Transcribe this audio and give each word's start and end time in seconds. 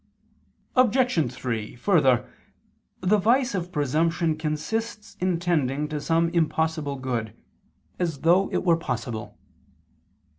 Obj. 0.75 1.31
3: 1.31 1.75
Further, 1.75 2.27
the 3.01 3.19
vice 3.19 3.53
of 3.53 3.71
presumption 3.71 4.35
consists 4.35 5.15
in 5.19 5.39
tending 5.39 5.87
to 5.89 6.01
some 6.01 6.29
impossible 6.29 6.95
good, 6.95 7.35
as 7.99 8.21
though 8.21 8.51
it 8.51 8.63
were 8.63 8.77
possible. 8.77 9.37